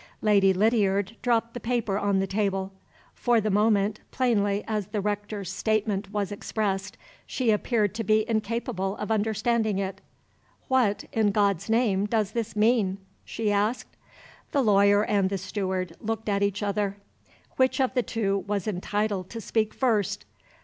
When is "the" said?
1.53-1.59, 2.17-2.25, 3.39-3.51, 4.87-4.99, 14.53-14.63, 15.29-15.37, 17.93-18.01